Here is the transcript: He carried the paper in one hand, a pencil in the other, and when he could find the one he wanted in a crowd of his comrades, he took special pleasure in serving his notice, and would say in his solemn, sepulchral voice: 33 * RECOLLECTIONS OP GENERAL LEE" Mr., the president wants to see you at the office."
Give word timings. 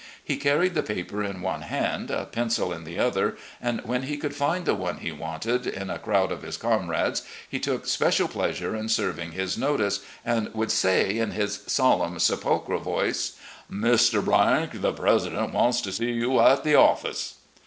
He 0.23 0.35
carried 0.37 0.73
the 0.73 0.81
paper 0.81 1.23
in 1.23 1.43
one 1.43 1.61
hand, 1.61 2.09
a 2.09 2.25
pencil 2.25 2.73
in 2.73 2.85
the 2.85 2.97
other, 2.97 3.37
and 3.61 3.81
when 3.81 4.01
he 4.01 4.17
could 4.17 4.35
find 4.35 4.65
the 4.65 4.73
one 4.73 4.97
he 4.97 5.11
wanted 5.11 5.67
in 5.67 5.91
a 5.91 5.99
crowd 5.99 6.31
of 6.31 6.41
his 6.41 6.57
comrades, 6.57 7.21
he 7.47 7.59
took 7.59 7.85
special 7.85 8.27
pleasure 8.27 8.75
in 8.75 8.89
serving 8.89 9.33
his 9.33 9.59
notice, 9.59 9.99
and 10.25 10.51
would 10.55 10.71
say 10.71 11.19
in 11.19 11.29
his 11.33 11.61
solemn, 11.67 12.17
sepulchral 12.17 12.79
voice: 12.79 13.33
33 13.69 13.69
* 13.69 13.69
RECOLLECTIONS 13.69 13.69
OP 14.15 14.23
GENERAL 14.23 14.43
LEE" 14.43 14.67
Mr., 14.67 14.81
the 14.81 14.91
president 14.93 15.53
wants 15.53 15.81
to 15.81 15.91
see 15.91 16.11
you 16.13 16.39
at 16.39 16.63
the 16.63 16.73
office." 16.73 17.35